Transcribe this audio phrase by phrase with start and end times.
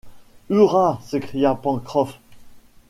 [0.49, 0.99] Hurrah!
[1.03, 2.17] s’écria Pencroff.